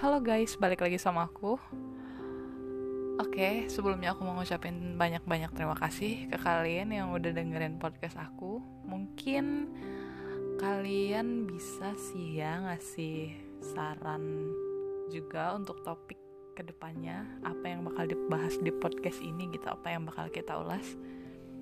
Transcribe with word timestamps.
Halo 0.00 0.16
guys, 0.16 0.56
balik 0.56 0.80
lagi 0.80 0.96
sama 0.96 1.28
aku. 1.28 1.60
Oke, 3.20 3.68
sebelumnya 3.68 4.16
aku 4.16 4.24
mau 4.24 4.32
ngucapin 4.32 4.96
banyak-banyak 4.96 5.52
terima 5.52 5.76
kasih 5.76 6.24
ke 6.24 6.40
kalian 6.40 6.88
yang 6.88 7.12
udah 7.12 7.28
dengerin 7.28 7.76
podcast 7.76 8.16
aku. 8.16 8.64
Mungkin 8.88 9.68
kalian 10.56 11.44
bisa 11.44 11.92
sih 12.00 12.40
ya 12.40 12.64
ngasih 12.64 13.36
saran 13.60 14.48
juga 15.12 15.52
untuk 15.52 15.84
topik 15.84 16.16
ke 16.56 16.64
depannya 16.64 17.28
apa 17.44 17.68
yang 17.68 17.84
bakal 17.84 18.08
dibahas 18.08 18.56
di 18.56 18.72
podcast 18.72 19.20
ini 19.20 19.52
gitu, 19.52 19.68
apa 19.68 19.92
yang 19.92 20.08
bakal 20.08 20.32
kita 20.32 20.56
ulas 20.56 20.96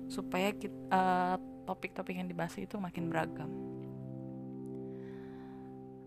supaya 0.07 0.55
uh, 0.95 1.35
topik-topik 1.67 2.15
yang 2.15 2.31
dibahas 2.31 2.55
itu 2.55 2.79
makin 2.79 3.11
beragam. 3.11 3.51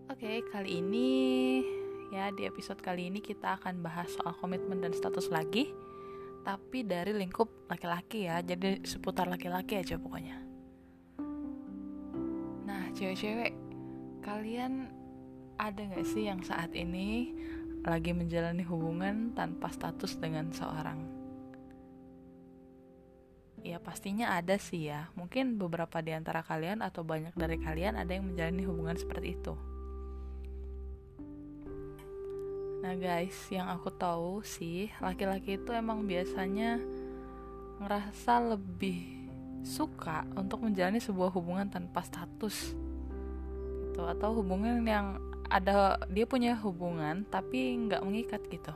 Oke, 0.09 0.41
kali 0.49 0.81
ini 0.81 1.09
ya 2.09 2.33
di 2.33 2.49
episode 2.49 2.81
kali 2.81 3.07
ini 3.07 3.23
kita 3.23 3.61
akan 3.61 3.79
bahas 3.79 4.11
soal 4.11 4.35
komitmen 4.41 4.81
dan 4.81 4.91
status 4.91 5.29
lagi, 5.31 5.71
tapi 6.43 6.83
dari 6.83 7.15
lingkup 7.15 7.69
laki-laki 7.71 8.27
ya, 8.27 8.43
jadi 8.43 8.83
seputar 8.83 9.31
laki-laki 9.31 9.79
aja 9.79 9.95
pokoknya. 9.95 10.37
Nah, 12.67 12.91
cewek-cewek, 12.91 13.55
kalian 14.19 14.91
ada 15.55 15.81
gak 15.93 16.07
sih 16.09 16.27
yang 16.27 16.43
saat 16.43 16.75
ini 16.75 17.31
lagi 17.87 18.11
menjalani 18.11 18.63
hubungan 18.67 19.31
tanpa 19.35 19.71
status 19.71 20.19
dengan 20.19 20.51
seorang? 20.51 20.99
Ya 23.63 23.79
pastinya 23.79 24.35
ada 24.35 24.59
sih 24.59 24.91
ya, 24.91 25.07
mungkin 25.15 25.55
beberapa 25.55 26.03
di 26.03 26.11
antara 26.11 26.43
kalian 26.43 26.83
atau 26.83 27.07
banyak 27.07 27.31
dari 27.39 27.55
kalian 27.55 27.95
ada 27.95 28.11
yang 28.11 28.27
menjalani 28.27 28.67
hubungan 28.67 28.99
seperti 28.99 29.39
itu. 29.39 29.55
Nah 32.83 32.99
guys, 32.99 33.47
yang 33.47 33.71
aku 33.71 33.87
tahu 33.95 34.43
sih 34.43 34.91
laki-laki 34.99 35.55
itu 35.55 35.71
emang 35.71 36.03
biasanya 36.03 36.83
ngerasa 37.79 38.43
lebih 38.43 39.23
suka 39.63 40.27
untuk 40.35 40.67
menjalani 40.67 40.99
sebuah 40.99 41.31
hubungan 41.31 41.71
tanpa 41.71 42.03
status 42.03 42.75
gitu 43.87 44.03
atau 44.03 44.35
hubungan 44.35 44.83
yang 44.83 45.15
ada 45.47 45.95
dia 46.11 46.27
punya 46.27 46.59
hubungan 46.59 47.23
tapi 47.31 47.71
nggak 47.87 48.03
mengikat 48.03 48.43
gitu. 48.51 48.75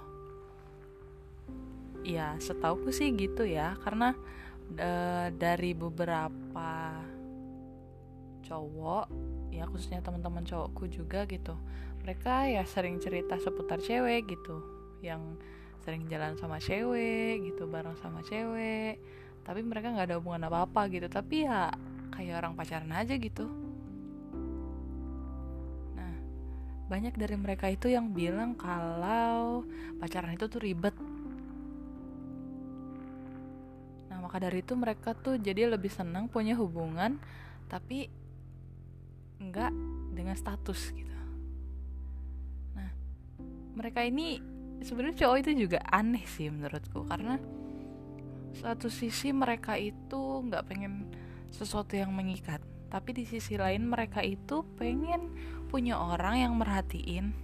Ya 2.08 2.40
setauku 2.40 2.96
sih 2.96 3.12
gitu 3.12 3.44
ya 3.44 3.76
karena 3.84 4.16
e, 4.72 4.90
dari 5.36 5.76
beberapa 5.76 6.96
cowok 8.48 9.27
ya 9.52 9.64
khususnya 9.68 10.04
teman-teman 10.04 10.44
cowokku 10.44 10.88
juga 10.92 11.24
gitu. 11.28 11.56
Mereka 12.04 12.48
ya 12.52 12.64
sering 12.64 13.00
cerita 13.04 13.36
seputar 13.40 13.80
cewek 13.84 14.32
gitu 14.32 14.64
yang 15.04 15.36
sering 15.84 16.08
jalan 16.12 16.36
sama 16.36 16.60
cewek 16.60 17.44
gitu 17.48 17.68
bareng 17.68 17.96
sama 18.00 18.24
cewek. 18.24 19.00
Tapi 19.48 19.64
mereka 19.64 19.96
nggak 19.96 20.08
ada 20.12 20.18
hubungan 20.20 20.48
apa 20.52 20.68
apa 20.68 20.82
gitu. 20.92 21.08
Tapi 21.08 21.48
ya 21.48 21.72
kayak 22.12 22.44
orang 22.44 22.54
pacaran 22.56 22.92
aja 22.92 23.16
gitu. 23.16 23.48
Nah 25.96 26.16
banyak 26.92 27.16
dari 27.16 27.36
mereka 27.40 27.72
itu 27.72 27.88
yang 27.92 28.12
bilang 28.12 28.56
kalau 28.56 29.64
pacaran 30.00 30.36
itu 30.36 30.46
tuh 30.52 30.60
ribet. 30.60 30.96
Nah 34.12 34.18
maka 34.20 34.44
dari 34.44 34.60
itu 34.60 34.76
mereka 34.76 35.16
tuh 35.16 35.40
jadi 35.40 35.72
lebih 35.72 35.92
senang 35.92 36.28
punya 36.28 36.56
hubungan 36.60 37.20
tapi 37.68 38.08
nggak 39.38 39.74
dengan 40.14 40.36
status 40.36 40.94
gitu. 40.94 41.16
Mereka 43.78 44.10
ini 44.10 44.42
sebenarnya 44.82 45.26
cowok 45.26 45.38
itu 45.46 45.52
juga 45.70 45.80
aneh 45.86 46.26
sih 46.26 46.50
menurutku 46.50 47.06
karena 47.06 47.38
satu 48.58 48.90
sisi 48.90 49.30
mereka 49.30 49.78
itu 49.78 50.42
nggak 50.50 50.66
pengen 50.66 51.14
sesuatu 51.54 51.94
yang 51.94 52.10
mengikat 52.10 52.58
tapi 52.90 53.14
di 53.14 53.24
sisi 53.30 53.54
lain 53.54 53.86
mereka 53.86 54.26
itu 54.26 54.66
pengen 54.80 55.30
punya 55.68 56.00
orang 56.00 56.42
yang 56.42 56.54
merhatiin. 56.58 57.36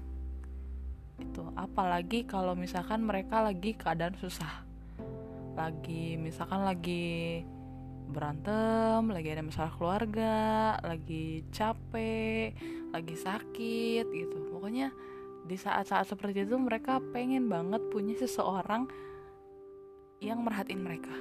Itu 1.22 1.54
apalagi 1.54 2.26
kalau 2.26 2.58
misalkan 2.58 3.06
mereka 3.06 3.46
lagi 3.46 3.78
keadaan 3.78 4.18
susah 4.18 4.66
lagi 5.54 6.18
misalkan 6.18 6.66
lagi 6.66 7.46
berantem 8.10 9.10
lagi 9.10 9.30
ada 9.34 9.44
masalah 9.44 9.74
keluarga 9.76 10.36
lagi 10.84 11.44
capek 11.50 12.56
lagi 12.94 13.16
sakit 13.18 14.06
gitu. 14.08 14.38
Pokoknya 14.54 14.94
di 15.44 15.58
saat-saat 15.60 16.08
seperti 16.08 16.48
itu 16.48 16.56
mereka 16.56 17.04
pengen 17.12 17.52
banget 17.52 17.82
punya 17.92 18.16
seseorang 18.16 18.88
yang 20.24 20.40
merhatiin 20.46 20.82
mereka. 20.82 21.16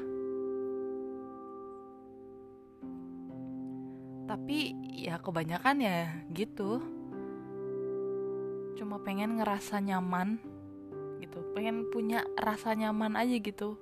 Tapi 4.31 4.59
ya 4.95 5.19
kebanyakan 5.19 5.77
ya 5.83 6.13
gitu. 6.31 6.79
Cuma 8.79 9.03
pengen 9.03 9.41
ngerasa 9.41 9.83
nyaman 9.83 10.39
gitu. 11.19 11.43
Pengen 11.53 11.91
punya 11.91 12.23
rasa 12.39 12.79
nyaman 12.79 13.19
aja 13.19 13.37
gitu. 13.37 13.77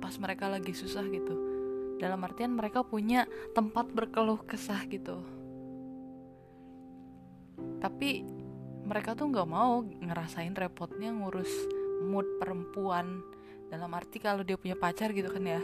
Pas 0.00 0.16
mereka 0.16 0.48
lagi 0.48 0.72
susah 0.72 1.04
gitu 1.04 1.51
dalam 1.98 2.20
artian 2.24 2.54
mereka 2.54 2.86
punya 2.86 3.26
tempat 3.56 3.90
berkeluh 3.90 4.40
kesah 4.46 4.84
gitu. 4.88 5.20
Tapi 7.78 8.22
mereka 8.82 9.14
tuh 9.14 9.30
nggak 9.30 9.48
mau 9.48 9.82
ngerasain 9.82 10.54
repotnya 10.54 11.14
ngurus 11.14 11.50
mood 12.06 12.26
perempuan. 12.42 13.22
Dalam 13.70 13.88
arti 13.96 14.20
kalau 14.20 14.44
dia 14.44 14.60
punya 14.60 14.76
pacar 14.76 15.16
gitu 15.16 15.32
kan 15.32 15.44
ya 15.48 15.62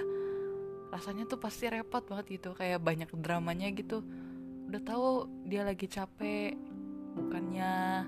rasanya 0.89 1.29
tuh 1.29 1.37
pasti 1.37 1.69
repot 1.69 2.01
banget 2.07 2.41
gitu. 2.41 2.55
Kayak 2.55 2.81
banyak 2.81 3.11
dramanya 3.19 3.69
gitu. 3.75 4.07
Udah 4.71 4.81
tahu 4.85 5.29
dia 5.45 5.67
lagi 5.67 5.91
capek 5.91 6.57
bukannya 7.19 8.07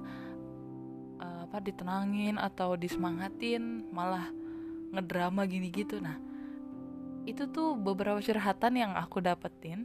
uh, 1.19 1.41
apa 1.51 1.59
ditenangin 1.59 2.39
atau 2.39 2.79
disemangatin 2.79 3.91
malah 3.91 4.31
ngedrama 4.95 5.45
gini 5.51 5.69
gitu. 5.75 5.99
Nah 5.99 6.30
itu 7.29 7.45
tuh 7.51 7.77
beberapa 7.77 8.21
curhatan 8.21 8.73
yang 8.77 8.93
aku 8.97 9.21
dapetin. 9.21 9.85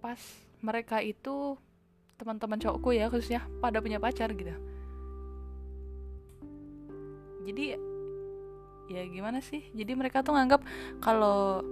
Pas 0.00 0.18
mereka 0.60 1.00
itu 1.00 1.56
teman-teman 2.18 2.58
cowokku 2.58 2.90
ya 2.92 3.06
khususnya 3.06 3.46
pada 3.62 3.78
punya 3.78 4.02
pacar 4.02 4.34
gitu. 4.34 4.54
Jadi 7.46 7.78
ya 8.90 9.02
gimana 9.08 9.38
sih? 9.40 9.64
Jadi 9.72 9.92
mereka 9.94 10.20
tuh 10.20 10.34
nganggap 10.34 10.60
kalau 10.98 11.62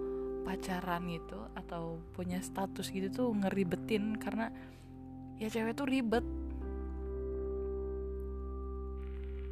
pacaran 0.47 1.11
gitu 1.11 1.43
atau 1.59 1.99
punya 2.15 2.39
status 2.39 2.95
gitu 2.95 3.11
tuh 3.11 3.29
ngeribetin 3.35 4.15
karena 4.15 4.55
ya 5.43 5.51
cewek 5.51 5.75
tuh 5.75 5.91
ribet 5.91 6.23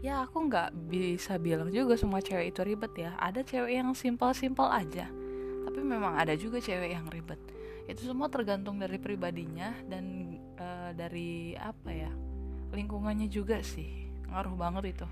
ya 0.05 0.29
aku 0.29 0.53
nggak 0.53 0.93
bisa 0.93 1.41
bilang 1.41 1.73
juga 1.73 1.97
semua 1.97 2.21
cewek 2.21 2.53
itu 2.53 2.61
ribet 2.61 2.93
ya. 2.93 3.17
Ada 3.17 3.41
cewek 3.41 3.73
yang 3.73 3.97
simpel-simpel 3.97 4.69
aja. 4.69 5.09
Tapi 5.65 5.81
memang 5.81 6.21
ada 6.21 6.37
juga 6.37 6.61
cewek 6.61 6.93
yang 6.93 7.09
ribet. 7.09 7.41
Itu 7.89 8.13
semua 8.13 8.29
tergantung 8.29 8.77
dari 8.77 9.01
pribadinya 9.01 9.73
dan 9.89 10.37
uh, 10.61 10.93
dari 10.93 11.57
apa 11.57 11.89
ya 11.89 12.13
lingkungannya 12.77 13.33
juga 13.33 13.65
sih. 13.65 14.13
Ngaruh 14.29 14.53
banget 14.53 14.93
itu. 14.93 15.09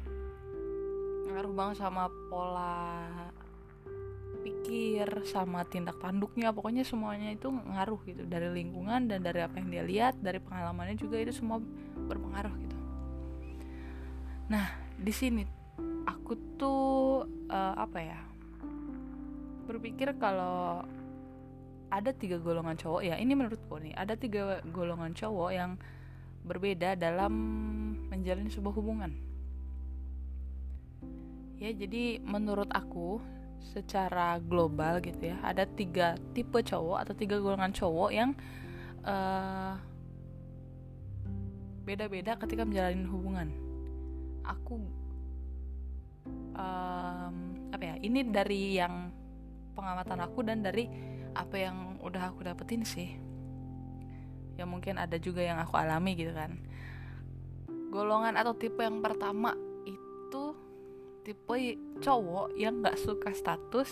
Ngaruh 1.32 1.54
banget 1.56 1.80
sama 1.80 2.12
pola 2.28 3.00
pikir 4.44 5.08
sama 5.24 5.64
tindak 5.72 5.96
tanduknya. 6.04 6.52
Pokoknya 6.52 6.84
semuanya 6.84 7.32
itu 7.32 7.48
ngaruh 7.48 8.04
gitu. 8.04 8.28
Dari 8.28 8.52
lingkungan 8.52 9.08
dan 9.08 9.24
dari 9.24 9.40
apa 9.40 9.56
yang 9.56 9.72
dia 9.72 9.84
lihat 9.88 10.20
dari 10.20 10.36
pengalamannya 10.36 11.00
juga 11.00 11.16
itu 11.16 11.32
semua 11.32 11.64
berpengaruh 12.12 12.52
gitu. 12.60 12.76
Nah 14.52 14.81
di 15.02 15.10
sini 15.10 15.42
aku 16.06 16.32
tuh 16.54 17.26
uh, 17.50 17.74
apa 17.74 17.98
ya 17.98 18.20
berpikir 19.66 20.14
kalau 20.22 20.86
ada 21.90 22.14
tiga 22.14 22.38
golongan 22.38 22.78
cowok 22.78 23.02
ya 23.02 23.18
ini 23.18 23.34
menurutku 23.34 23.82
nih 23.82 23.92
ada 23.98 24.14
tiga 24.14 24.62
golongan 24.70 25.12
cowok 25.12 25.50
yang 25.50 25.74
berbeda 26.46 26.98
dalam 26.98 27.32
menjalani 28.10 28.50
sebuah 28.50 28.74
hubungan. 28.74 29.12
Ya 31.62 31.70
jadi 31.70 32.18
menurut 32.22 32.66
aku 32.74 33.22
secara 33.62 34.42
global 34.42 34.98
gitu 34.98 35.30
ya 35.30 35.38
ada 35.46 35.62
tiga 35.62 36.18
tipe 36.34 36.58
cowok 36.58 37.06
atau 37.06 37.14
tiga 37.14 37.38
golongan 37.38 37.70
cowok 37.70 38.10
yang 38.10 38.34
uh, 39.06 39.78
beda-beda 41.86 42.34
ketika 42.34 42.66
menjalani 42.66 43.06
hubungan 43.06 43.54
aku 44.46 45.02
um, 46.56 47.34
apa 47.72 47.82
ya 47.82 47.94
ini 48.00 48.20
dari 48.28 48.76
yang 48.78 49.10
pengamatan 49.72 50.20
aku 50.20 50.44
dan 50.44 50.60
dari 50.60 50.86
apa 51.32 51.56
yang 51.56 51.96
udah 52.04 52.32
aku 52.32 52.44
dapetin 52.44 52.84
sih. 52.84 53.16
Ya 54.60 54.68
mungkin 54.68 55.00
ada 55.00 55.16
juga 55.16 55.40
yang 55.40 55.56
aku 55.56 55.80
alami 55.80 56.12
gitu 56.12 56.36
kan. 56.36 56.60
Golongan 57.88 58.36
atau 58.36 58.52
tipe 58.52 58.84
yang 58.84 59.00
pertama 59.00 59.56
itu 59.88 60.44
tipe 61.24 61.56
cowok 62.04 62.52
yang 62.60 62.84
nggak 62.84 63.00
suka 63.00 63.32
status. 63.32 63.88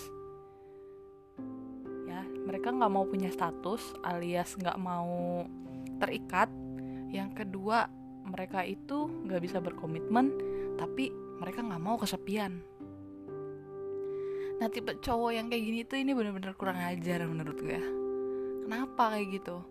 Ya 2.04 2.20
mereka 2.44 2.76
nggak 2.76 2.92
mau 2.92 3.08
punya 3.08 3.32
status 3.32 3.96
alias 4.04 4.52
nggak 4.60 4.76
mau 4.76 5.48
terikat. 5.96 6.52
Yang 7.10 7.42
kedua 7.42 7.88
mereka 8.26 8.62
itu 8.64 9.08
nggak 9.26 9.40
bisa 9.42 9.58
berkomitmen 9.58 10.32
tapi 10.76 11.12
mereka 11.40 11.64
nggak 11.64 11.82
mau 11.82 11.96
kesepian. 11.96 12.60
Nah 14.60 14.68
tipe 14.68 14.92
cowok 15.00 15.30
yang 15.32 15.46
kayak 15.48 15.64
gini 15.64 15.80
tuh 15.88 15.98
ini 16.00 16.12
bener-bener 16.12 16.52
kurang 16.52 16.76
ajar 16.80 17.24
menurut 17.24 17.56
gue. 17.56 17.80
Kenapa 18.64 19.16
kayak 19.16 19.40
gitu? 19.40 19.64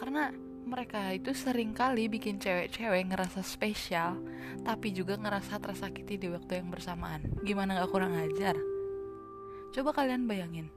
Karena 0.00 0.32
mereka 0.60 1.12
itu 1.12 1.32
sering 1.32 1.72
kali 1.72 2.08
bikin 2.08 2.36
cewek-cewek 2.36 3.08
ngerasa 3.12 3.40
spesial 3.40 4.20
tapi 4.64 4.92
juga 4.92 5.16
ngerasa 5.16 5.60
tersakiti 5.60 6.16
di 6.16 6.28
waktu 6.32 6.60
yang 6.60 6.68
bersamaan. 6.72 7.24
Gimana 7.44 7.80
gak 7.80 7.92
kurang 7.92 8.16
ajar? 8.16 8.56
Coba 9.76 9.92
kalian 9.92 10.24
bayangin. 10.24 10.72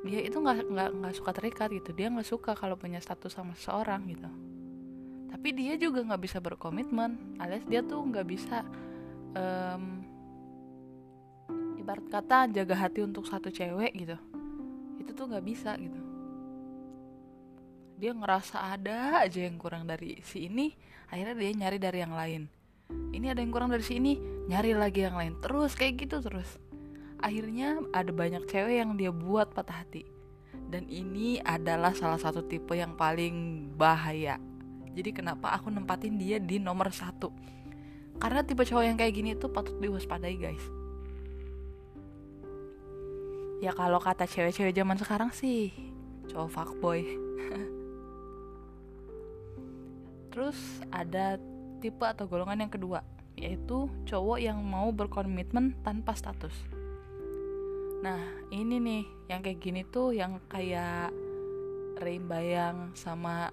Dia 0.00 0.24
itu 0.24 0.40
nggak 0.40 0.72
nggak 0.72 0.90
nggak 0.96 1.14
suka 1.14 1.30
terikat 1.36 1.68
gitu. 1.76 1.92
Dia 1.92 2.08
nggak 2.08 2.24
suka 2.24 2.56
kalau 2.56 2.80
punya 2.80 2.96
status 3.04 3.36
sama 3.36 3.52
seseorang 3.52 4.08
gitu 4.08 4.49
tapi 5.30 5.54
dia 5.54 5.78
juga 5.78 6.02
nggak 6.02 6.22
bisa 6.26 6.42
berkomitmen. 6.42 7.38
Alias 7.38 7.62
dia 7.70 7.86
tuh 7.86 8.02
nggak 8.02 8.26
bisa 8.26 8.66
um, 9.38 10.02
ibarat 11.78 12.06
kata 12.10 12.50
jaga 12.50 12.74
hati 12.74 13.06
untuk 13.06 13.24
satu 13.30 13.48
cewek 13.48 13.94
gitu. 13.94 14.18
Itu 14.98 15.14
tuh 15.14 15.30
nggak 15.30 15.46
bisa 15.46 15.78
gitu. 15.78 16.00
Dia 17.94 18.10
ngerasa 18.10 18.74
ada 18.74 19.22
aja 19.22 19.46
yang 19.46 19.54
kurang 19.54 19.86
dari 19.86 20.18
si 20.26 20.50
ini 20.50 20.74
akhirnya 21.06 21.38
dia 21.38 21.50
nyari 21.54 21.78
dari 21.78 21.98
yang 22.02 22.14
lain. 22.18 22.42
Ini 22.90 23.30
ada 23.30 23.38
yang 23.38 23.54
kurang 23.54 23.70
dari 23.70 23.86
si 23.86 24.02
ini 24.02 24.18
nyari 24.50 24.74
lagi 24.74 25.06
yang 25.06 25.14
lain. 25.14 25.38
Terus 25.38 25.78
kayak 25.78 26.10
gitu 26.10 26.18
terus. 26.18 26.58
Akhirnya 27.22 27.78
ada 27.94 28.10
banyak 28.10 28.50
cewek 28.50 28.82
yang 28.82 28.98
dia 28.98 29.14
buat 29.14 29.54
patah 29.54 29.86
hati. 29.86 30.02
Dan 30.70 30.90
ini 30.90 31.38
adalah 31.42 31.94
salah 31.94 32.18
satu 32.18 32.42
tipe 32.46 32.74
yang 32.74 32.94
paling 32.98 33.68
bahaya 33.78 34.49
jadi 34.94 35.10
kenapa 35.14 35.54
aku 35.54 35.70
nempatin 35.70 36.18
dia 36.18 36.42
di 36.42 36.58
nomor 36.58 36.90
satu? 36.90 37.30
Karena 38.20 38.44
tipe 38.44 38.66
cowok 38.66 38.84
yang 38.84 38.96
kayak 38.98 39.14
gini 39.16 39.32
tuh 39.38 39.48
patut 39.48 39.78
diwaspadai 39.78 40.36
guys. 40.36 40.64
Ya 43.60 43.76
kalau 43.76 44.00
kata 44.00 44.24
cewek-cewek 44.24 44.72
zaman 44.72 44.96
sekarang 44.96 45.30
sih 45.32 45.72
cowok 46.28 46.50
fuckboy. 46.52 47.00
Terus 50.32 50.58
ada 50.92 51.40
tipe 51.80 52.04
atau 52.04 52.28
golongan 52.28 52.68
yang 52.68 52.72
kedua 52.72 53.00
yaitu 53.40 53.88
cowok 54.04 54.36
yang 54.36 54.60
mau 54.60 54.92
berkomitmen 54.92 55.72
tanpa 55.80 56.12
status. 56.12 56.52
Nah 58.04 58.20
ini 58.52 58.76
nih 58.76 59.04
yang 59.32 59.40
kayak 59.40 59.60
gini 59.64 59.80
tuh 59.88 60.12
yang 60.12 60.36
kayak 60.48 61.08
Rain 62.00 62.24
Bayang 62.28 62.92
sama 62.96 63.52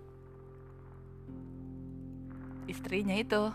istrinya 2.68 3.16
itu. 3.16 3.50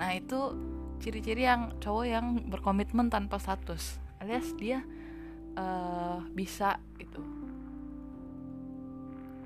Nah 0.00 0.10
itu 0.16 0.56
ciri-ciri 0.98 1.46
yang 1.46 1.78
cowok 1.78 2.04
yang 2.08 2.26
berkomitmen 2.50 3.06
tanpa 3.06 3.38
status 3.38 4.02
alias 4.18 4.50
dia 4.58 4.82
uh, 5.54 6.18
bisa 6.34 6.82
itu 6.98 7.22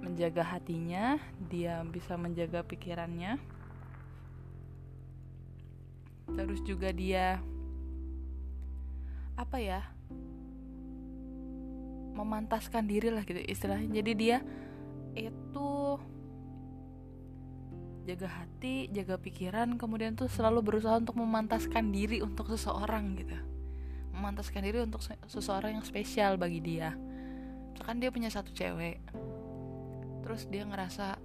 menjaga 0.00 0.42
hatinya 0.42 1.20
dia 1.46 1.84
bisa 1.86 2.16
menjaga 2.16 2.64
pikirannya. 2.66 3.38
Terus 6.32 6.60
juga 6.64 6.88
dia 6.90 7.38
apa 9.36 9.58
ya 9.60 9.84
memantaskan 12.12 12.84
diri 12.88 13.08
lah 13.12 13.24
gitu 13.24 13.40
istilahnya. 13.44 13.88
Jadi 14.00 14.12
dia 14.16 14.38
itu 15.16 15.71
jaga 18.02 18.28
hati, 18.28 18.90
jaga 18.90 19.18
pikiran, 19.18 19.78
kemudian 19.78 20.18
tuh 20.18 20.26
selalu 20.26 20.62
berusaha 20.62 20.98
untuk 20.98 21.18
memantaskan 21.18 21.94
diri 21.94 22.18
untuk 22.22 22.50
seseorang 22.50 23.14
gitu. 23.18 23.38
Memantaskan 24.12 24.62
diri 24.66 24.82
untuk 24.82 25.00
seseorang 25.30 25.78
yang 25.78 25.86
spesial 25.86 26.34
bagi 26.36 26.58
dia. 26.58 26.94
Misalkan 27.72 28.02
dia 28.02 28.10
punya 28.10 28.28
satu 28.28 28.50
cewek 28.52 29.00
terus 30.22 30.46
dia 30.48 30.64
ngerasa 30.64 31.18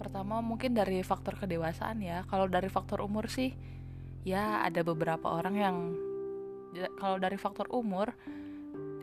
pertama 0.00 0.40
mungkin 0.42 0.74
dari 0.74 1.04
faktor 1.04 1.38
kedewasaan 1.38 2.02
ya 2.02 2.24
kalau 2.26 2.48
dari 2.48 2.66
faktor 2.66 3.04
umur 3.04 3.28
sih 3.30 3.54
ya 4.26 4.64
ada 4.66 4.82
beberapa 4.82 5.28
orang 5.28 5.54
yang 5.54 5.76
kalau 6.98 7.20
dari 7.20 7.36
faktor 7.36 7.68
umur 7.70 8.10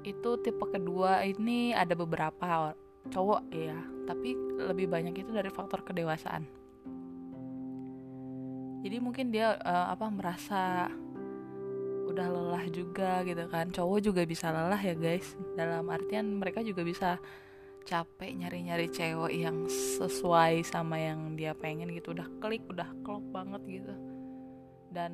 itu 0.04 0.42
tipe 0.42 0.66
kedua 0.68 1.24
ini 1.24 1.71
ada 1.71 1.94
beberapa 1.94 2.74
cowok 3.13 3.42
ya 3.54 3.77
tapi 4.10 4.33
lebih 4.60 4.89
banyak 4.89 5.16
itu 5.21 5.31
dari 5.31 5.54
faktor 5.54 5.86
kedewasaan 5.86 6.44
jadi 8.80 8.98
mungkin 9.04 9.31
dia 9.36 9.60
uh, 9.60 9.92
apa 9.92 10.08
merasa 10.08 10.88
udah 12.10 12.28
lelah 12.31 12.66
juga 12.74 13.22
gitu 13.28 13.46
kan. 13.52 13.70
Cowok 13.70 14.00
juga 14.02 14.22
bisa 14.26 14.50
lelah 14.50 14.80
ya 14.80 14.96
guys. 14.96 15.36
Dalam 15.54 15.86
artian 15.92 16.40
mereka 16.40 16.66
juga 16.66 16.81
bisa 16.81 17.20
capek 17.86 18.36
nyari-nyari 18.38 18.88
cewek 18.92 19.34
yang 19.34 19.66
sesuai 19.70 20.64
sama 20.66 20.98
yang 20.98 21.36
dia 21.36 21.52
pengen 21.54 21.92
gitu. 21.94 22.16
Udah 22.16 22.28
klik 22.42 22.64
udah 22.72 22.90
klop 23.04 23.24
banget 23.30 23.62
gitu. 23.68 23.94
Dan 24.90 25.14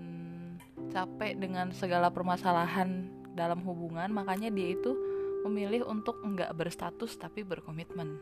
capek 0.94 1.36
dengan 1.36 1.74
segala 1.76 2.14
permasalahan 2.14 3.12
dalam 3.36 3.60
hubungan 3.68 4.08
makanya 4.16 4.48
dia 4.48 4.72
itu 4.72 4.96
memilih 5.44 5.84
untuk 5.86 6.22
enggak 6.24 6.54
berstatus 6.56 7.18
tapi 7.20 7.44
berkomitmen. 7.44 8.18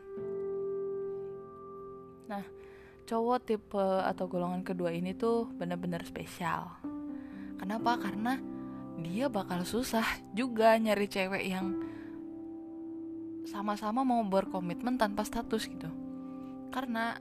Nah 2.26 2.44
cowok 3.04 3.38
tipe 3.44 3.86
atau 4.02 4.24
golongan 4.26 4.64
kedua 4.64 4.90
ini 4.90 5.12
tuh 5.12 5.46
bener-bener 5.54 6.02
spesial. 6.02 6.72
Kenapa? 7.60 8.00
Karena 8.00 8.40
dia 9.00 9.28
bakal 9.28 9.62
susah 9.68 10.04
juga 10.32 10.74
nyari 10.80 11.06
cewek 11.06 11.44
yang 11.44 11.66
sama-sama 13.44 14.02
mau 14.02 14.24
berkomitmen 14.24 14.96
tanpa 14.96 15.22
status 15.22 15.68
gitu. 15.68 15.88
Karena 16.72 17.14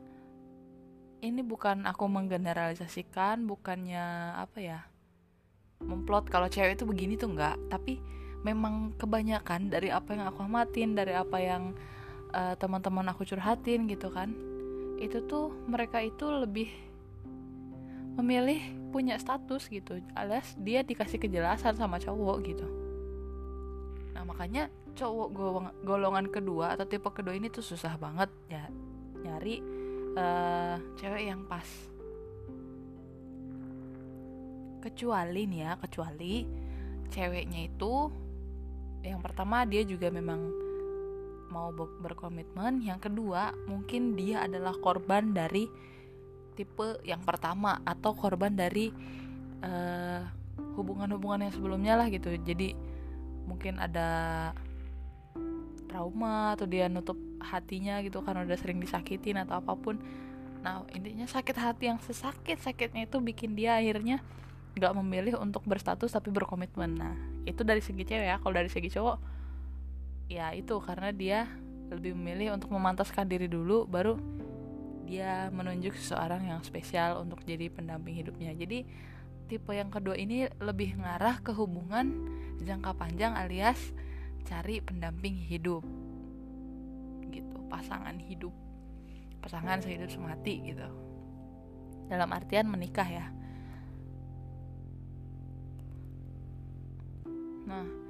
ini 1.23 1.39
bukan 1.39 1.87
aku 1.87 2.07
menggeneralisasikan 2.07 3.47
bukannya 3.47 4.35
apa 4.35 4.59
ya 4.59 4.79
memplot 5.83 6.27
kalau 6.27 6.51
cewek 6.51 6.79
itu 6.79 6.83
begini 6.83 7.15
tuh 7.15 7.31
enggak 7.31 7.55
tapi 7.71 7.99
memang 8.43 8.91
kebanyakan 8.99 9.71
dari 9.71 9.87
apa 9.87 10.15
yang 10.15 10.27
aku 10.27 10.39
amatin 10.43 10.95
dari 10.95 11.15
apa 11.15 11.37
yang 11.39 11.75
uh, 12.35 12.55
teman-teman 12.59 13.07
aku 13.11 13.23
curhatin 13.23 13.87
gitu 13.87 14.11
kan 14.11 14.35
itu 15.03 15.19
tuh 15.27 15.51
mereka 15.67 15.99
itu 15.99 16.23
lebih 16.31 16.71
memilih 18.15 18.61
punya 18.93 19.17
status 19.17 19.67
gitu 19.67 19.97
alias 20.13 20.53
dia 20.61 20.85
dikasih 20.85 21.17
kejelasan 21.17 21.73
sama 21.73 21.97
cowok 21.97 22.37
gitu. 22.45 22.67
Nah 24.13 24.23
makanya 24.23 24.69
cowok 24.93 25.27
golongan 25.81 26.29
kedua 26.29 26.77
atau 26.77 26.85
tipe 26.85 27.09
kedua 27.09 27.33
ini 27.33 27.49
tuh 27.49 27.65
susah 27.65 27.97
banget 27.97 28.29
ya 28.47 28.69
nyari 29.25 29.59
uh, 30.13 30.77
cewek 31.01 31.23
yang 31.25 31.41
pas. 31.49 31.65
Kecuali 34.85 35.49
nih 35.49 35.59
ya 35.65 35.71
kecuali 35.81 36.45
ceweknya 37.09 37.65
itu 37.65 37.93
yang 39.01 39.19
pertama 39.25 39.65
dia 39.65 39.81
juga 39.83 40.13
memang 40.13 40.62
mau 41.53 41.69
berkomitmen. 41.77 42.81
Yang 42.81 43.13
kedua 43.13 43.53
mungkin 43.69 44.17
dia 44.17 44.49
adalah 44.49 44.73
korban 44.81 45.37
dari 45.37 45.69
tipe 46.57 46.97
yang 47.05 47.21
pertama 47.21 47.77
atau 47.85 48.17
korban 48.17 48.57
dari 48.57 48.89
eh, 49.61 50.21
hubungan-hubungan 50.73 51.45
yang 51.45 51.53
sebelumnya 51.53 51.93
lah 51.93 52.09
gitu. 52.09 52.33
Jadi 52.41 52.73
mungkin 53.45 53.77
ada 53.77 54.49
trauma 55.85 56.57
atau 56.57 56.65
dia 56.65 56.89
nutup 56.89 57.19
hatinya 57.37 58.01
gitu 58.01 58.25
karena 58.25 58.41
udah 58.49 58.57
sering 58.57 58.81
disakitin 58.81 59.37
atau 59.45 59.61
apa 59.61 59.77
pun. 59.77 60.01
Nah 60.65 60.81
intinya 60.95 61.29
sakit 61.29 61.53
hati 61.53 61.93
yang 61.93 62.01
sesakit 62.01 62.57
sakitnya 62.57 63.05
itu 63.05 63.21
bikin 63.21 63.53
dia 63.53 63.77
akhirnya 63.77 64.17
nggak 64.73 64.93
memilih 64.97 65.37
untuk 65.37 65.61
berstatus 65.69 66.09
tapi 66.09 66.33
berkomitmen. 66.33 66.97
Nah 66.97 67.13
itu 67.45 67.61
dari 67.61 67.83
segi 67.83 68.01
cewek 68.09 68.25
ya. 68.25 68.41
Kalau 68.41 68.53
dari 68.57 68.73
segi 68.73 68.89
cowok 68.89 69.17
ya 70.33 70.49
itu 70.57 70.73
karena 70.81 71.13
dia 71.13 71.39
lebih 71.93 72.17
memilih 72.17 72.57
untuk 72.57 72.73
memantaskan 72.73 73.29
diri 73.29 73.45
dulu 73.45 73.85
baru 73.85 74.17
dia 75.05 75.53
menunjuk 75.53 75.93
seseorang 75.93 76.49
yang 76.49 76.65
spesial 76.65 77.21
untuk 77.21 77.45
jadi 77.45 77.69
pendamping 77.69 78.17
hidupnya. 78.17 78.49
Jadi 78.57 78.87
tipe 79.45 79.69
yang 79.69 79.93
kedua 79.93 80.17
ini 80.17 80.49
lebih 80.57 80.97
ngarah 80.97 81.37
ke 81.43 81.53
hubungan 81.53 82.25
jangka 82.63 82.97
panjang 82.97 83.37
alias 83.37 83.77
cari 84.49 84.81
pendamping 84.81 85.37
hidup. 85.37 85.85
Gitu 87.29 87.57
pasangan 87.69 88.17
hidup. 88.17 88.55
Pasangan 89.43 89.85
sehidup 89.85 90.09
semati 90.09 90.73
gitu. 90.73 90.87
Dalam 92.09 92.33
artian 92.33 92.65
menikah 92.71 93.05
ya. 93.05 93.27
Nah 97.69 98.02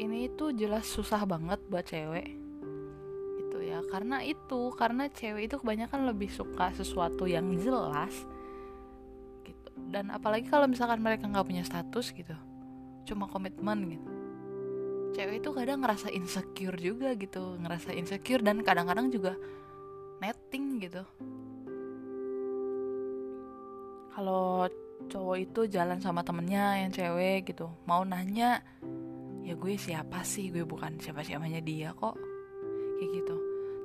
ini 0.00 0.28
itu 0.30 0.52
jelas 0.56 0.88
susah 0.88 1.24
banget 1.28 1.60
buat 1.68 1.84
cewek. 1.84 2.28
Itu 3.40 3.58
ya 3.60 3.84
karena 3.88 4.24
itu 4.24 4.72
karena 4.76 5.08
cewek 5.12 5.52
itu 5.52 5.56
kebanyakan 5.60 6.08
lebih 6.08 6.32
suka 6.32 6.72
sesuatu 6.72 7.28
yang 7.28 7.48
jelas 7.60 8.12
gitu. 9.44 9.70
Dan 9.92 10.08
apalagi 10.08 10.48
kalau 10.48 10.64
misalkan 10.64 11.04
mereka 11.04 11.28
nggak 11.28 11.46
punya 11.46 11.64
status 11.66 12.12
gitu. 12.16 12.36
Cuma 13.04 13.28
komitmen 13.28 13.98
gitu. 13.98 14.10
Cewek 15.12 15.44
itu 15.44 15.50
kadang 15.52 15.84
ngerasa 15.84 16.08
insecure 16.08 16.78
juga 16.80 17.12
gitu. 17.12 17.60
Ngerasa 17.60 17.92
insecure 17.92 18.40
dan 18.40 18.64
kadang-kadang 18.64 19.12
juga 19.12 19.36
netting 20.24 20.80
gitu. 20.80 21.04
Kalau 24.12 24.68
cowok 25.08 25.36
itu 25.40 25.60
jalan 25.68 25.98
sama 26.00 26.24
temennya 26.24 26.80
yang 26.84 26.90
cewek 26.92 27.52
gitu. 27.52 27.68
Mau 27.84 28.04
nanya 28.06 28.62
ya 29.42 29.54
gue 29.58 29.74
siapa 29.74 30.22
sih? 30.22 30.50
Gue 30.50 30.62
bukan 30.66 30.98
siapa-siapanya 30.98 31.60
dia 31.62 31.90
kok. 31.94 32.14
Kayak 32.98 33.10
gitu. 33.22 33.36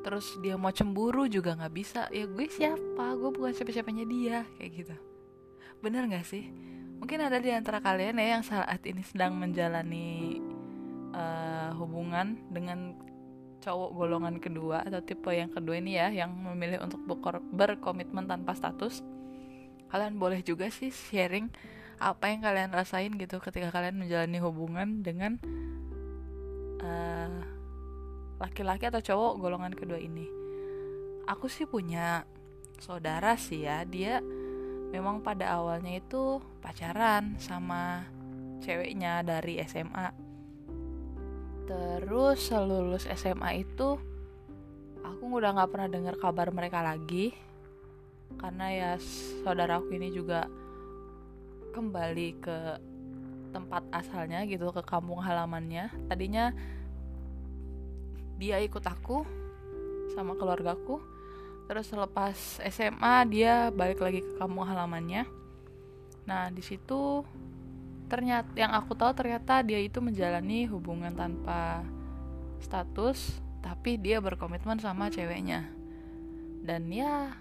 Terus 0.06 0.26
dia 0.40 0.56
mau 0.56 0.72
cemburu 0.72 1.26
juga 1.28 1.58
nggak 1.58 1.74
bisa. 1.74 2.08
Ya 2.14 2.30
gue 2.30 2.48
siapa? 2.48 3.18
Gue 3.18 3.34
bukan 3.34 3.52
siapa-siapanya 3.52 4.06
dia. 4.06 4.46
Kayak 4.62 4.72
gitu. 4.86 4.96
Bener 5.82 6.06
nggak 6.08 6.26
sih? 6.26 6.48
Mungkin 6.98 7.22
ada 7.22 7.38
di 7.38 7.54
antara 7.54 7.78
kalian 7.78 8.18
ya 8.18 8.40
yang 8.40 8.44
saat 8.46 8.82
ini 8.86 9.06
sedang 9.06 9.38
menjalani 9.38 10.42
uh, 11.14 11.70
hubungan 11.78 12.42
dengan 12.50 12.98
cowok 13.62 13.90
golongan 13.94 14.38
kedua 14.42 14.86
atau 14.86 15.02
tipe 15.02 15.30
yang 15.34 15.50
kedua 15.52 15.78
ini 15.78 15.98
ya 15.98 16.08
yang 16.14 16.34
memilih 16.34 16.82
untuk 16.82 17.04
berkomitmen 17.54 18.26
tanpa 18.26 18.58
status. 18.58 19.06
Kalian 19.88 20.20
boleh 20.20 20.42
juga 20.42 20.68
sih 20.72 20.90
sharing 20.90 21.52
apa 21.98 22.30
yang 22.30 22.46
kalian 22.46 22.72
rasain 22.74 23.14
gitu 23.18 23.42
ketika 23.42 23.74
kalian 23.74 23.98
menjalani 23.98 24.40
hubungan 24.42 25.02
dengan 25.02 25.42
laki 28.38 28.64
laki-laki 28.64 28.86
atau 28.94 29.02
cowok 29.02 29.34
golongan 29.42 29.74
kedua 29.74 29.98
ini? 29.98 30.30
Aku 31.26 31.50
sih 31.50 31.66
punya 31.66 32.24
saudara 32.78 33.34
sih 33.36 33.66
ya 33.66 33.82
dia 33.82 34.22
memang 34.94 35.26
pada 35.26 35.58
awalnya 35.58 35.98
itu 35.98 36.38
pacaran 36.62 37.36
sama 37.42 38.06
ceweknya 38.62 39.26
dari 39.26 39.58
SMA 39.66 40.14
terus 41.68 42.54
lulus 42.54 43.10
SMA 43.12 43.66
itu 43.66 44.00
aku 45.04 45.44
udah 45.44 45.52
nggak 45.58 45.72
pernah 45.72 45.90
dengar 45.92 46.16
kabar 46.16 46.48
mereka 46.52 46.80
lagi. 46.80 47.36
Karena 48.38 48.68
ya 48.72 48.92
saudaraku 49.44 49.96
ini 49.96 50.12
juga 50.12 50.48
kembali 51.78 52.28
ke 52.42 52.58
tempat 53.54 53.86
asalnya 53.94 54.42
gitu 54.50 54.74
ke 54.74 54.82
kampung 54.82 55.22
halamannya. 55.22 55.94
Tadinya 56.10 56.50
dia 58.42 58.58
ikut 58.66 58.82
aku 58.82 59.22
sama 60.18 60.34
keluargaku. 60.34 60.98
Terus 61.70 61.86
selepas 61.92 62.34
SMA 62.66 63.16
dia 63.30 63.70
balik 63.70 64.02
lagi 64.02 64.26
ke 64.26 64.34
kampung 64.42 64.66
halamannya. 64.66 65.30
Nah 66.26 66.50
di 66.50 66.66
situ 66.66 67.22
ternyata 68.10 68.50
yang 68.56 68.72
aku 68.74 68.96
tahu 68.96 69.12
ternyata 69.14 69.62
dia 69.62 69.78
itu 69.84 70.00
menjalani 70.00 70.66
hubungan 70.72 71.12
tanpa 71.12 71.84
status 72.64 73.44
tapi 73.60 74.00
dia 74.00 74.18
berkomitmen 74.18 74.80
sama 74.82 75.14
ceweknya. 75.14 75.70
Dan 76.66 76.90
ya 76.90 77.36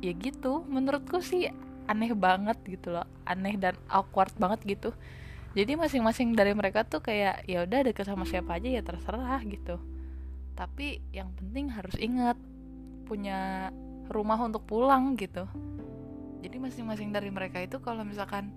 ya 0.00 0.12
gitu. 0.16 0.64
Menurutku 0.66 1.20
sih 1.20 1.52
aneh 1.84 2.12
banget 2.16 2.56
gitu 2.64 2.96
loh 2.96 3.04
aneh 3.28 3.56
dan 3.60 3.76
awkward 3.92 4.32
banget 4.40 4.60
gitu. 4.64 4.90
Jadi 5.54 5.78
masing-masing 5.78 6.34
dari 6.34 6.50
mereka 6.50 6.82
tuh 6.82 6.98
kayak 6.98 7.46
ya 7.46 7.62
udah 7.62 7.80
deket 7.86 8.10
sama 8.10 8.26
siapa 8.26 8.58
aja 8.58 8.68
ya 8.68 8.82
terserah 8.82 9.38
gitu. 9.46 9.78
Tapi 10.58 10.98
yang 11.14 11.30
penting 11.38 11.70
harus 11.70 11.94
ingat 11.98 12.34
punya 13.06 13.70
rumah 14.10 14.38
untuk 14.42 14.66
pulang 14.66 15.14
gitu. 15.14 15.46
Jadi 16.42 16.56
masing-masing 16.58 17.14
dari 17.14 17.30
mereka 17.30 17.62
itu 17.62 17.78
kalau 17.78 18.02
misalkan 18.02 18.50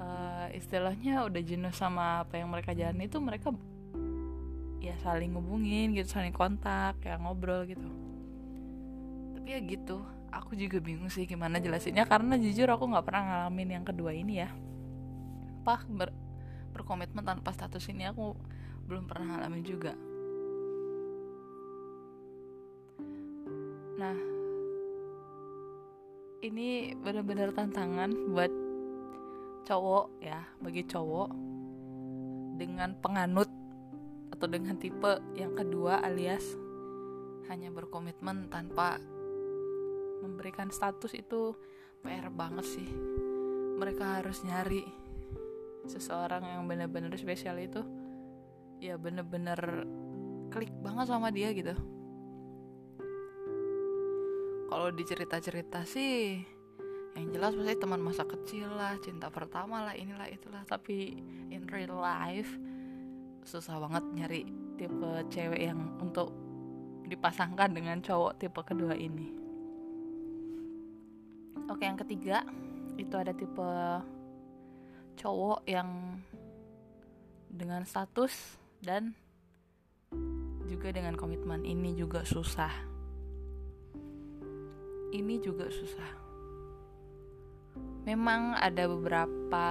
uh, 0.00 0.48
istilahnya 0.56 1.28
udah 1.28 1.42
jenuh 1.44 1.74
sama 1.76 2.24
apa 2.24 2.40
yang 2.40 2.48
mereka 2.48 2.72
jalani 2.72 3.06
itu 3.06 3.20
mereka 3.20 3.52
ya 4.78 4.94
saling 5.04 5.34
ngubungin 5.34 5.92
gitu 5.92 6.08
saling 6.08 6.32
kontak 6.32 6.96
kayak 7.04 7.20
ngobrol 7.20 7.68
gitu. 7.68 7.86
Tapi 9.36 9.48
ya 9.52 9.60
gitu 9.60 10.17
aku 10.32 10.56
juga 10.56 10.78
bingung 10.80 11.08
sih 11.08 11.24
gimana 11.24 11.60
jelasinnya 11.60 12.04
karena 12.04 12.36
jujur 12.36 12.68
aku 12.68 12.88
nggak 12.88 13.06
pernah 13.06 13.22
ngalamin 13.24 13.80
yang 13.80 13.84
kedua 13.84 14.12
ini 14.12 14.44
ya. 14.44 14.50
Apa 15.64 15.84
ber 15.88 16.10
berkomitmen 16.72 17.24
tanpa 17.24 17.50
status 17.52 17.88
ini 17.90 18.06
aku 18.06 18.36
belum 18.88 19.04
pernah 19.08 19.36
ngalamin 19.36 19.64
juga. 19.64 19.92
Nah 23.98 24.16
ini 26.38 26.94
benar-benar 26.94 27.50
tantangan 27.50 28.14
buat 28.30 28.52
cowok 29.66 30.22
ya 30.22 30.40
bagi 30.62 30.86
cowok 30.86 31.28
dengan 32.56 32.94
penganut 33.02 33.50
atau 34.32 34.46
dengan 34.46 34.78
tipe 34.78 35.18
yang 35.34 35.52
kedua 35.58 35.98
alias 36.00 36.42
hanya 37.50 37.72
berkomitmen 37.74 38.46
tanpa 38.52 39.02
memberikan 40.22 40.68
status 40.70 41.14
itu 41.14 41.54
PR 42.02 42.30
banget 42.30 42.66
sih. 42.66 42.88
Mereka 43.78 44.22
harus 44.22 44.42
nyari 44.42 44.82
seseorang 45.86 46.42
yang 46.44 46.62
benar-benar 46.66 47.14
spesial 47.14 47.58
itu. 47.58 47.82
Ya 48.78 48.94
bener-bener 48.94 49.86
klik 50.54 50.70
banget 50.82 51.10
sama 51.10 51.30
dia 51.34 51.50
gitu. 51.54 51.74
Kalau 54.68 54.88
dicerita-cerita 54.92 55.82
sih 55.88 56.44
yang 57.18 57.34
jelas 57.34 57.56
pasti 57.56 57.74
teman 57.82 57.98
masa 57.98 58.22
kecil 58.22 58.70
lah 58.78 58.94
cinta 59.02 59.26
pertama 59.32 59.82
lah 59.82 59.94
inilah 59.96 60.28
itulah. 60.30 60.62
Tapi 60.68 61.18
in 61.50 61.66
real 61.66 61.98
life 61.98 62.50
susah 63.48 63.80
banget 63.80 64.04
nyari 64.12 64.42
tipe 64.76 65.10
cewek 65.32 65.72
yang 65.72 65.98
untuk 65.98 66.30
dipasangkan 67.08 67.72
dengan 67.72 68.04
cowok 68.04 68.36
tipe 68.36 68.60
kedua 68.60 68.92
ini 68.92 69.47
oke 71.68 71.84
yang 71.84 72.00
ketiga 72.00 72.42
itu 72.98 73.14
ada 73.14 73.30
tipe 73.30 73.70
cowok 75.18 75.62
yang 75.66 76.18
dengan 77.48 77.82
status 77.86 78.58
dan 78.82 79.14
juga 80.68 80.92
dengan 80.92 81.16
komitmen. 81.16 81.64
Ini 81.64 81.96
juga 81.96 82.22
susah. 82.22 82.70
Ini 85.10 85.34
juga 85.40 85.66
susah. 85.72 86.10
Memang 88.04 88.56
ada 88.56 88.84
beberapa 88.86 89.66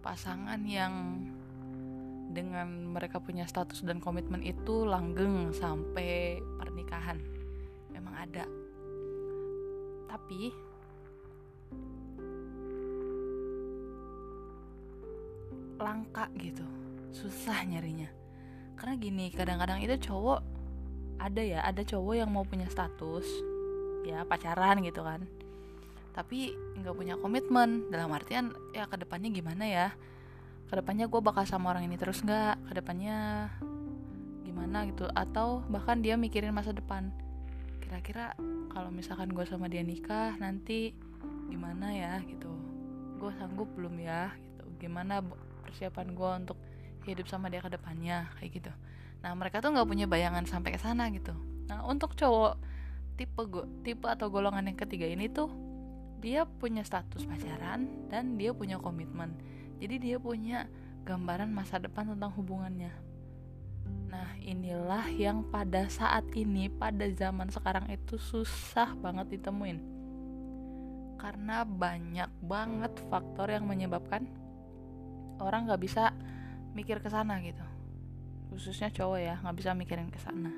pasangan 0.00 0.60
yang 0.64 1.24
dengan 2.30 2.94
mereka 2.94 3.18
punya 3.18 3.44
status 3.48 3.82
dan 3.82 3.98
komitmen 3.98 4.44
itu 4.44 4.86
langgeng 4.86 5.50
sampai 5.50 6.38
pernikahan. 6.60 7.18
Memang 7.90 8.14
ada 8.14 8.46
tapi 10.10 10.50
langka 15.78 16.26
gitu. 16.34 16.66
Susah 17.14 17.62
nyarinya. 17.62 18.10
Karena 18.74 18.94
gini 18.98 19.30
kadang-kadang 19.30 19.78
itu 19.86 20.10
cowok 20.10 20.42
ada 21.20 21.42
ya 21.44 21.60
ada 21.62 21.84
cowok 21.84 22.14
yang 22.16 22.30
mau 22.32 22.42
punya 22.42 22.66
status 22.66 23.24
ya 24.02 24.26
pacaran 24.26 24.82
gitu 24.82 25.06
kan. 25.06 25.22
Tapi 26.10 26.52
nggak 26.82 26.94
punya 26.98 27.14
komitmen. 27.14 27.86
Dalam 27.88 28.10
artian 28.10 28.50
ya 28.74 28.90
ke 28.90 28.98
depannya 28.98 29.30
gimana 29.30 29.64
ya? 29.64 29.88
Ke 30.66 30.82
depannya 30.82 31.06
gue 31.06 31.20
bakal 31.22 31.46
sama 31.46 31.70
orang 31.70 31.86
ini 31.86 31.94
terus 31.94 32.20
nggak? 32.26 32.66
Ke 32.66 32.72
depannya 32.82 33.48
gimana 34.42 34.90
gitu? 34.90 35.06
Atau 35.14 35.62
bahkan 35.70 36.02
dia 36.02 36.18
mikirin 36.18 36.50
masa 36.50 36.74
depan 36.74 37.14
kira-kira 37.90 38.38
kalau 38.70 38.94
misalkan 38.94 39.34
gue 39.34 39.42
sama 39.42 39.66
dia 39.66 39.82
nikah 39.82 40.38
nanti 40.38 40.94
gimana 41.50 41.90
ya 41.90 42.22
gitu. 42.22 42.46
Gue 43.18 43.34
sanggup 43.34 43.66
belum 43.74 43.98
ya 43.98 44.30
gitu. 44.38 44.62
Gimana 44.78 45.18
persiapan 45.66 46.14
gue 46.14 46.30
untuk 46.46 46.58
hidup 47.02 47.26
sama 47.26 47.50
dia 47.50 47.58
ke 47.58 47.66
depannya 47.66 48.30
kayak 48.38 48.62
gitu. 48.62 48.70
Nah 49.26 49.34
mereka 49.34 49.58
tuh 49.58 49.74
nggak 49.74 49.90
punya 49.90 50.06
bayangan 50.06 50.46
sampai 50.46 50.70
ke 50.70 50.78
sana 50.78 51.10
gitu. 51.10 51.34
Nah 51.66 51.82
untuk 51.82 52.14
cowok 52.14 52.62
tipe 53.18 53.42
gue 53.50 53.66
tipe 53.82 54.06
atau 54.06 54.30
golongan 54.30 54.70
yang 54.70 54.78
ketiga 54.78 55.10
ini 55.10 55.26
tuh 55.26 55.50
dia 56.22 56.46
punya 56.46 56.86
status 56.86 57.26
pacaran 57.26 58.06
dan 58.06 58.38
dia 58.38 58.54
punya 58.54 58.78
komitmen. 58.78 59.34
Jadi 59.82 59.98
dia 59.98 60.16
punya 60.22 60.70
gambaran 61.02 61.50
masa 61.50 61.82
depan 61.82 62.06
tentang 62.06 62.30
hubungannya 62.38 63.09
nah 64.10 64.34
inilah 64.42 65.06
yang 65.14 65.46
pada 65.48 65.86
saat 65.86 66.26
ini 66.34 66.66
pada 66.66 67.06
zaman 67.14 67.48
sekarang 67.48 67.86
itu 67.90 68.18
susah 68.18 68.94
banget 68.98 69.38
ditemuin. 69.38 69.78
Karena 71.20 71.62
banyak 71.68 72.30
banget 72.42 72.92
faktor 73.12 73.52
yang 73.52 73.68
menyebabkan 73.68 74.24
orang 75.40 75.68
nggak 75.68 75.82
bisa 75.82 76.16
mikir 76.72 77.00
ke 77.04 77.08
sana 77.12 77.38
gitu. 77.44 77.62
Khususnya 78.50 78.90
cowok 78.90 79.20
ya 79.20 79.34
nggak 79.40 79.56
bisa 79.56 79.70
mikirin 79.76 80.10
ke 80.10 80.18
sana. 80.18 80.52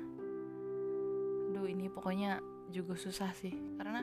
Aduh 1.51 1.67
ini 1.69 1.91
pokoknya 1.91 2.41
juga 2.73 2.97
susah 2.97 3.29
sih. 3.37 3.53
Karena 3.77 4.01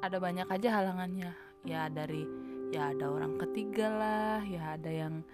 ada 0.00 0.16
banyak 0.20 0.48
aja 0.48 0.68
halangannya. 0.80 1.32
Ya 1.64 1.88
dari 1.88 2.24
ya 2.74 2.90
ada 2.90 3.08
orang 3.12 3.38
ketiga 3.38 3.86
lah 3.88 4.40
ya 4.44 4.76
ada 4.76 4.90
yang 4.90 5.24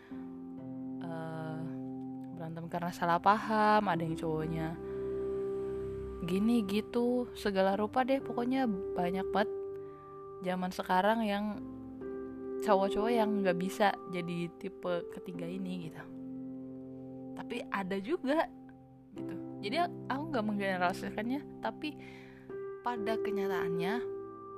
berantem 2.50 2.66
karena 2.66 2.90
salah 2.90 3.23
paham 3.23 3.87
ada 3.87 4.02
yang 4.02 4.19
cowoknya 4.19 4.75
gini 6.26 6.66
gitu 6.66 7.30
segala 7.38 7.78
rupa 7.78 8.02
deh 8.02 8.19
pokoknya 8.19 8.66
banyak 8.99 9.23
banget 9.30 9.50
zaman 10.42 10.75
sekarang 10.75 11.23
yang 11.23 11.62
cowok-cowok 12.66 13.12
yang 13.14 13.30
nggak 13.40 13.54
bisa 13.54 13.95
jadi 14.11 14.50
tipe 14.59 15.07
ketiga 15.14 15.47
ini 15.47 15.88
gitu. 15.88 16.02
Tapi 17.38 17.62
ada 17.71 17.97
juga 18.02 18.45
gitu. 19.14 19.35
Jadi 19.62 19.76
aku 20.11 20.23
nggak 20.35 20.45
menggeneralisasikannya 20.45 21.40
tapi 21.62 21.95
pada 22.83 23.14
kenyataannya 23.14 23.95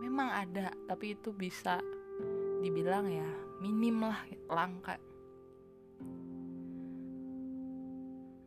memang 0.00 0.28
ada 0.32 0.72
tapi 0.88 1.12
itu 1.14 1.30
bisa 1.30 1.78
dibilang 2.64 3.06
ya 3.06 3.28
minim 3.60 4.02
lah 4.02 4.18
langka 4.50 4.98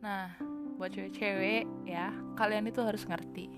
nah 0.06 0.30
buat 0.78 0.94
cewek-cewek 0.94 1.66
ya 1.82 2.14
kalian 2.38 2.70
itu 2.70 2.78
harus 2.78 3.02
ngerti. 3.02 3.50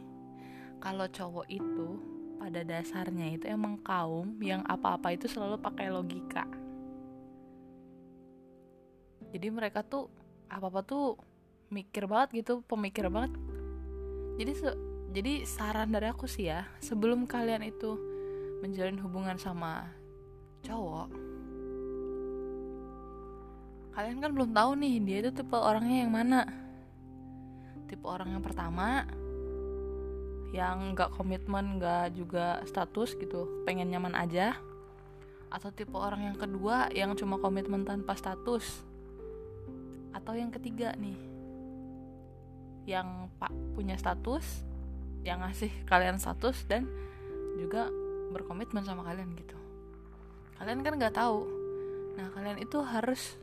Kalau 0.81 1.05
cowok 1.05 1.45
itu 1.53 2.01
pada 2.41 2.65
dasarnya 2.65 3.37
itu 3.37 3.45
emang 3.53 3.77
kaum 3.85 4.41
yang 4.41 4.65
apa-apa 4.65 5.13
itu 5.13 5.29
selalu 5.29 5.61
pakai 5.61 5.93
logika. 5.93 6.49
Jadi 9.29 9.53
mereka 9.53 9.85
tuh 9.85 10.09
apa-apa 10.49 10.81
tuh 10.89 11.21
mikir 11.69 12.09
banget 12.09 12.41
gitu 12.41 12.65
pemikir 12.65 13.13
banget. 13.13 13.37
Jadi 14.41 14.53
se 14.57 14.71
jadi 15.13 15.45
saran 15.45 15.93
dari 15.93 16.09
aku 16.09 16.25
sih 16.25 16.49
ya 16.49 16.65
sebelum 16.81 17.29
kalian 17.29 17.61
itu 17.61 18.01
menjalin 18.65 18.97
hubungan 19.05 19.37
sama 19.37 19.85
cowok 20.65 21.28
kalian 23.95 24.19
kan 24.23 24.31
belum 24.35 24.51
tahu 24.55 24.71
nih 24.79 24.95
dia 25.03 25.17
itu 25.25 25.31
tipe 25.35 25.57
orangnya 25.57 26.07
yang 26.07 26.13
mana? 26.13 26.41
Tipe 27.89 28.05
orang 28.05 28.37
yang 28.37 28.45
pertama 28.45 29.09
yang 30.49 30.97
nggak 30.97 31.13
komitmen 31.13 31.77
nggak 31.77 32.17
juga 32.17 32.65
status 32.65 33.17
gitu 33.17 33.65
pengen 33.69 33.93
nyaman 33.93 34.17
aja. 34.17 34.57
Atau 35.49 35.73
tipe 35.73 35.97
orang 35.97 36.33
yang 36.33 36.37
kedua 36.37 36.93
yang 36.93 37.17
cuma 37.17 37.41
komitmen 37.41 37.85
tanpa 37.89 38.13
status. 38.17 38.85
Atau 40.13 40.37
yang 40.37 40.53
ketiga 40.53 40.93
nih 40.97 41.17
yang 42.89 43.29
pak 43.37 43.53
punya 43.77 44.01
status 44.01 44.65
yang 45.21 45.45
ngasih 45.45 45.69
kalian 45.85 46.17
status 46.17 46.65
dan 46.65 46.89
juga 47.61 47.93
berkomitmen 48.33 48.81
sama 48.81 49.05
kalian 49.05 49.37
gitu. 49.37 49.57
Kalian 50.57 50.81
kan 50.81 50.97
nggak 50.97 51.17
tahu. 51.17 51.45
Nah 52.17 52.33
kalian 52.33 52.59
itu 52.63 52.81
harus 52.81 53.37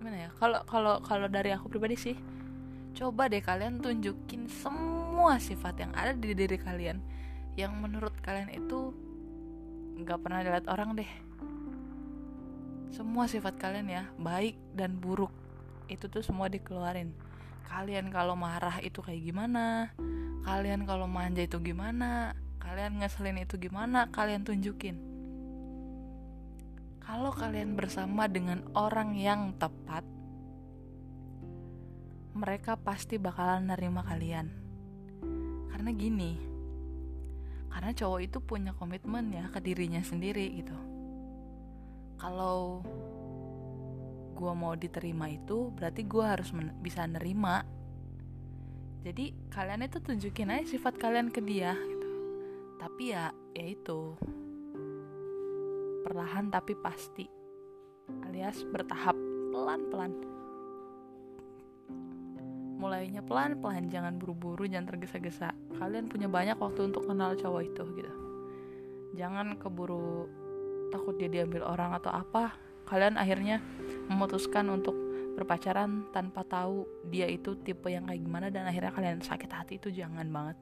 gimana 0.00 0.16
ya? 0.16 0.30
Kalau 0.40 0.64
kalau 0.64 1.04
kalau 1.04 1.28
dari 1.28 1.52
aku 1.52 1.68
pribadi 1.68 1.92
sih 2.00 2.16
coba 2.96 3.28
deh 3.28 3.44
kalian 3.44 3.84
tunjukin 3.84 4.48
semua 4.48 5.36
sifat 5.36 5.76
yang 5.76 5.92
ada 5.92 6.16
di 6.16 6.32
diri 6.32 6.56
kalian. 6.56 7.04
Yang 7.52 7.72
menurut 7.76 8.16
kalian 8.24 8.48
itu 8.48 8.96
nggak 10.00 10.18
pernah 10.24 10.40
dilihat 10.40 10.64
orang 10.72 10.96
deh. 10.96 11.10
Semua 12.88 13.28
sifat 13.28 13.60
kalian 13.60 13.92
ya 13.92 14.02
baik 14.16 14.56
dan 14.72 14.96
buruk 14.96 15.30
itu 15.92 16.08
tuh 16.08 16.24
semua 16.24 16.48
dikeluarin. 16.48 17.12
Kalian 17.68 18.08
kalau 18.08 18.32
marah 18.34 18.80
itu 18.80 19.04
kayak 19.04 19.20
gimana? 19.20 19.92
Kalian 20.48 20.88
kalau 20.88 21.04
manja 21.04 21.44
itu 21.44 21.60
gimana? 21.60 22.32
Kalian 22.56 23.04
ngeselin 23.04 23.44
itu 23.44 23.60
gimana? 23.60 24.08
Kalian 24.08 24.48
tunjukin 24.48 25.09
kalau 27.10 27.34
kalian 27.34 27.74
bersama 27.74 28.30
dengan 28.30 28.62
orang 28.78 29.18
yang 29.18 29.58
tepat 29.58 30.06
mereka 32.38 32.78
pasti 32.78 33.18
bakalan 33.18 33.66
nerima 33.66 34.06
kalian. 34.06 34.46
Karena 35.74 35.90
gini 35.90 36.38
karena 37.66 37.90
cowok 37.90 38.20
itu 38.22 38.38
punya 38.38 38.70
komitmen 38.78 39.34
ya 39.34 39.50
ke 39.50 39.58
dirinya 39.58 39.98
sendiri 40.06 40.62
gitu. 40.62 40.78
Kalau 42.14 42.86
gue 44.38 44.52
mau 44.54 44.78
diterima 44.78 45.26
itu 45.34 45.74
berarti 45.74 46.06
gue 46.06 46.22
harus 46.22 46.54
bisa 46.78 47.10
nerima. 47.10 47.66
Jadi 49.02 49.50
kalian 49.50 49.82
itu 49.82 49.98
tunjukin 49.98 50.54
aja 50.54 50.62
sifat 50.62 50.94
kalian 50.94 51.34
ke 51.34 51.42
dia 51.42 51.74
gitu. 51.74 52.10
Tapi 52.78 53.02
ya 53.10 53.34
ya 53.58 53.66
itu 53.66 54.14
perlahan 56.00 56.48
tapi 56.48 56.72
pasti 56.76 57.28
alias 58.26 58.64
bertahap 58.66 59.14
pelan-pelan. 59.52 60.12
Mulainya 62.80 63.20
pelan-pelan 63.20 63.92
jangan 63.92 64.16
buru-buru 64.16 64.64
jangan 64.64 64.96
tergesa-gesa. 64.96 65.52
Kalian 65.76 66.08
punya 66.08 66.26
banyak 66.26 66.56
waktu 66.56 66.88
untuk 66.88 67.04
kenal 67.04 67.36
cowok 67.36 67.62
itu 67.62 67.82
gitu. 68.00 68.12
Jangan 69.20 69.60
keburu 69.60 70.24
takut 70.88 71.20
dia 71.20 71.28
diambil 71.28 71.62
orang 71.68 71.92
atau 72.00 72.08
apa. 72.08 72.56
Kalian 72.88 73.20
akhirnya 73.20 73.60
memutuskan 74.08 74.66
untuk 74.72 74.96
berpacaran 75.36 76.10
tanpa 76.10 76.42
tahu 76.42 76.88
dia 77.06 77.28
itu 77.30 77.54
tipe 77.62 77.86
yang 77.92 78.08
kayak 78.08 78.24
gimana 78.24 78.46
dan 78.50 78.66
akhirnya 78.66 78.90
kalian 78.90 79.20
sakit 79.22 79.50
hati 79.52 79.76
itu 79.78 79.92
jangan 79.92 80.26
banget. 80.32 80.56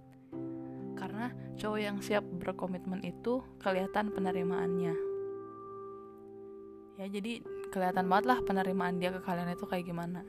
Karena 0.99 1.31
cowok 1.55 1.81
yang 1.81 1.97
siap 2.03 2.27
berkomitmen 2.27 3.01
itu 3.07 3.41
kelihatan 3.63 4.11
penerimaannya 4.11 5.08
ya 6.99 7.07
jadi 7.07 7.41
kelihatan 7.71 8.11
banget 8.11 8.27
lah 8.27 8.39
penerimaan 8.43 8.99
dia 8.99 9.15
ke 9.15 9.23
kalian 9.23 9.55
itu 9.55 9.65
kayak 9.65 9.87
gimana. 9.87 10.27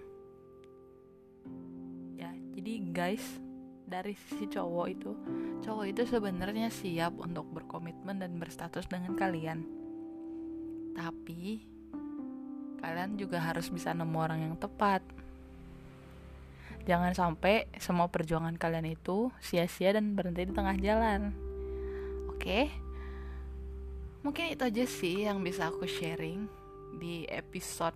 Jadi 2.60 2.91
guys 2.91 3.23
dari 3.88 4.19
sisi 4.19 4.43
cowok 4.51 4.88
itu 4.91 5.15
cowok 5.63 5.86
itu 5.95 6.03
sebenarnya 6.03 6.67
siap 6.67 7.15
untuk 7.15 7.47
berkomitmen 7.47 8.19
dan 8.19 8.36
berstatus 8.36 8.84
dengan 8.91 9.15
kalian. 9.15 9.63
Tapi 10.91 11.63
kalian 12.84 13.15
juga 13.15 13.39
harus 13.39 13.71
bisa 13.71 13.95
nemu 13.95 14.17
orang 14.19 14.43
yang 14.43 14.55
tepat. 14.60 14.99
Jangan 16.84 17.15
sampai 17.15 17.71
semua 17.79 18.12
perjuangan 18.12 18.60
kalian 18.60 18.91
itu 18.91 19.32
sia-sia 19.39 19.95
dan 19.95 20.19
berhenti 20.19 20.45
di 20.45 20.53
tengah 20.53 20.75
jalan. 20.84 21.32
Oke? 22.36 22.67
Mungkin 24.19 24.51
itu 24.51 24.67
aja 24.67 24.84
sih 24.84 25.23
yang 25.23 25.39
bisa 25.39 25.71
aku 25.71 25.88
sharing 25.88 26.59
di 26.97 27.30
episode 27.30 27.95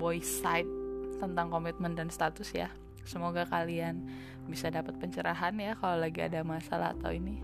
boy 0.00 0.22
side 0.22 0.70
tentang 1.18 1.50
komitmen 1.50 1.98
dan 1.98 2.08
status 2.08 2.54
ya 2.54 2.70
Semoga 3.08 3.48
kalian 3.48 4.04
bisa 4.44 4.68
dapat 4.68 5.00
pencerahan 5.00 5.56
ya 5.56 5.72
kalau 5.80 5.96
lagi 5.96 6.20
ada 6.20 6.44
masalah 6.44 6.92
atau 6.92 7.08
ini 7.08 7.40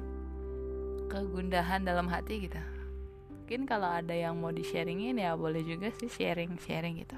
kegundahan 1.09 1.81
dalam 1.81 2.05
hati 2.05 2.45
gitu. 2.45 2.61
Mungkin 3.33 3.65
kalau 3.65 3.89
ada 3.89 4.13
yang 4.13 4.37
mau 4.37 4.53
di-sharingin 4.53 5.17
ya 5.17 5.33
boleh 5.37 5.65
juga 5.65 5.89
sih 5.97 6.13
sharing-sharing 6.13 7.01
gitu. 7.01 7.17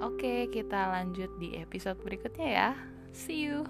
Oke, 0.00 0.48
kita 0.48 0.96
lanjut 0.96 1.28
di 1.36 1.60
episode 1.60 2.00
berikutnya 2.00 2.48
ya. 2.48 2.70
See 3.12 3.44
you. 3.44 3.68